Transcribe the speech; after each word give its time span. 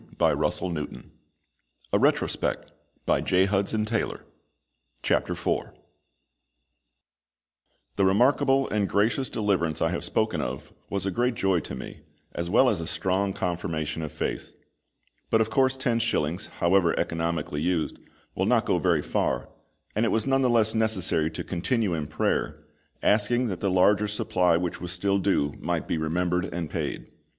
CHAPTER 0.19 0.43
IV 0.47 0.55
FURTHER 0.57 1.11
ANSWERS 1.93 2.35
TO 2.35 3.85
PRAYER 3.85 4.25
THE 7.95 8.05
remarkable 8.05 8.67
and 8.69 8.89
gracious 8.89 9.29
deliverance 9.29 9.79
I 9.79 9.91
have 9.91 10.03
spoken 10.03 10.41
of, 10.41 10.73
was 10.89 11.05
a 11.05 11.11
great 11.11 11.35
joy 11.35 11.59
to 11.59 11.75
me, 11.75 11.99
as 12.33 12.49
well 12.49 12.67
as 12.67 12.79
a 12.79 12.87
strong 12.87 13.31
confirmation 13.31 14.01
of 14.01 14.11
faith; 14.11 14.51
but 15.29 15.39
of 15.39 15.51
course 15.51 15.77
ten 15.77 15.99
shillings, 15.99 16.47
however 16.47 16.99
economically 16.99 17.61
used, 17.61 17.99
will 18.33 18.47
not 18.47 18.65
go 18.65 18.79
very 18.79 19.03
far, 19.03 19.49
and 19.95 20.03
it 20.03 20.09
was 20.09 20.25
none 20.25 20.41
the 20.41 20.49
less 20.49 20.73
necessary 20.73 21.29
to 21.29 21.43
continue 21.43 21.93
in 21.93 22.07
prayer, 22.07 22.65
asking 23.03 23.49
that 23.49 23.59
the 23.59 23.69
larger 23.69 24.07
supply 24.07 24.57
which 24.57 24.81
was 24.81 24.91
still 24.91 25.19
due 25.19 25.53
might 25.59 25.87
be 25.87 25.99
remembered 25.99 26.45
and 26.51 26.71
paid. 26.71 27.11